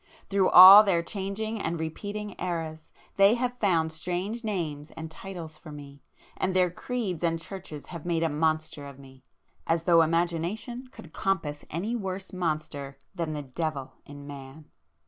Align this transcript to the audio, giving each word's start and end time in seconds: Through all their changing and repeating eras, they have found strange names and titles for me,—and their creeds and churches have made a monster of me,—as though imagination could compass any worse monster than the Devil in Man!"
Through 0.31 0.49
all 0.49 0.81
their 0.81 1.03
changing 1.03 1.61
and 1.61 1.79
repeating 1.79 2.33
eras, 2.39 2.91
they 3.17 3.35
have 3.35 3.59
found 3.59 3.91
strange 3.91 4.43
names 4.43 4.89
and 4.97 5.11
titles 5.11 5.57
for 5.59 5.71
me,—and 5.71 6.55
their 6.55 6.71
creeds 6.71 7.23
and 7.23 7.39
churches 7.39 7.85
have 7.85 8.03
made 8.03 8.23
a 8.23 8.27
monster 8.29 8.87
of 8.87 8.97
me,—as 8.97 9.83
though 9.83 10.01
imagination 10.01 10.87
could 10.91 11.13
compass 11.13 11.65
any 11.69 11.95
worse 11.95 12.33
monster 12.33 12.97
than 13.13 13.33
the 13.33 13.43
Devil 13.43 13.93
in 14.03 14.25
Man!" 14.25 14.71